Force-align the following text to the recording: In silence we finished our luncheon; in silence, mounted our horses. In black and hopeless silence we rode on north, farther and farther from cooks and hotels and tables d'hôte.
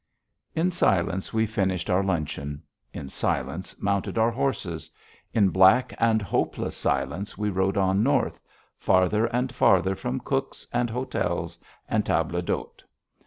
In 0.55 0.71
silence 0.71 1.31
we 1.31 1.45
finished 1.45 1.87
our 1.87 2.01
luncheon; 2.03 2.63
in 2.91 3.07
silence, 3.07 3.79
mounted 3.79 4.17
our 4.17 4.31
horses. 4.31 4.89
In 5.31 5.49
black 5.49 5.93
and 5.99 6.23
hopeless 6.23 6.75
silence 6.75 7.37
we 7.37 7.51
rode 7.51 7.77
on 7.77 8.01
north, 8.01 8.39
farther 8.79 9.27
and 9.27 9.53
farther 9.53 9.93
from 9.93 10.19
cooks 10.19 10.65
and 10.73 10.89
hotels 10.89 11.59
and 11.87 12.03
tables 12.03 12.41
d'hôte. 12.45 12.81